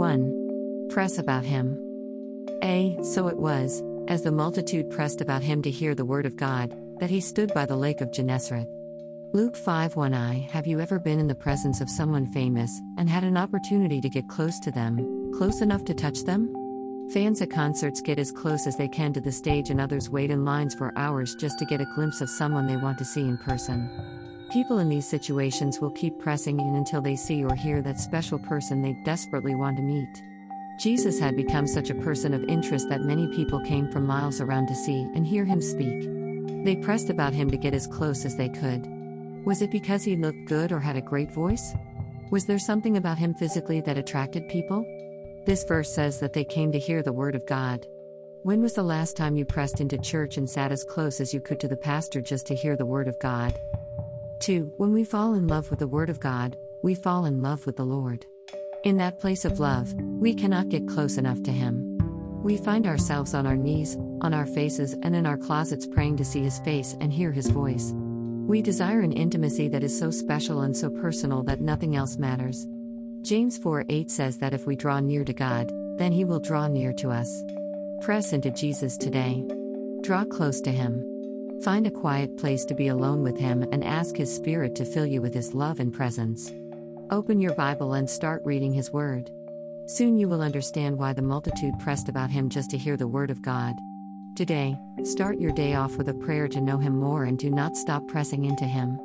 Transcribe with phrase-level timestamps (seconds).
[0.00, 0.88] 1.
[0.88, 1.78] Press about him.
[2.64, 2.96] A.
[3.02, 6.74] So it was, as the multitude pressed about him to hear the word of God,
[7.00, 8.66] that he stood by the lake of Gennesaret.
[9.34, 13.10] Luke 5 1 I Have you ever been in the presence of someone famous and
[13.10, 16.48] had an opportunity to get close to them, close enough to touch them?
[17.12, 20.30] Fans at concerts get as close as they can to the stage, and others wait
[20.30, 23.20] in lines for hours just to get a glimpse of someone they want to see
[23.20, 23.90] in person.
[24.50, 28.36] People in these situations will keep pressing in until they see or hear that special
[28.36, 30.22] person they desperately want to meet.
[30.80, 34.66] Jesus had become such a person of interest that many people came from miles around
[34.66, 36.02] to see and hear him speak.
[36.64, 38.88] They pressed about him to get as close as they could.
[39.46, 41.72] Was it because he looked good or had a great voice?
[42.32, 44.84] Was there something about him physically that attracted people?
[45.46, 47.86] This verse says that they came to hear the word of God.
[48.42, 51.40] When was the last time you pressed into church and sat as close as you
[51.40, 53.56] could to the pastor just to hear the word of God?
[54.40, 54.72] 2.
[54.78, 57.76] When we fall in love with the word of God, we fall in love with
[57.76, 58.26] the Lord.
[58.84, 61.98] In that place of love, we cannot get close enough to Him.
[62.42, 66.24] We find ourselves on our knees, on our faces, and in our closets praying to
[66.24, 67.92] see His face and hear His voice.
[67.94, 72.66] We desire an intimacy that is so special and so personal that nothing else matters.
[73.22, 76.66] James 4 8 says that if we draw near to God, then He will draw
[76.66, 77.30] near to us.
[78.00, 79.46] Press into Jesus today.
[80.02, 81.04] Draw close to Him.
[81.64, 85.04] Find a quiet place to be alone with Him and ask His Spirit to fill
[85.04, 86.50] you with His love and presence.
[87.10, 89.30] Open your Bible and start reading His Word.
[89.86, 93.30] Soon you will understand why the multitude pressed about Him just to hear the Word
[93.30, 93.74] of God.
[94.36, 97.76] Today, start your day off with a prayer to know Him more and do not
[97.76, 98.98] stop pressing into Him.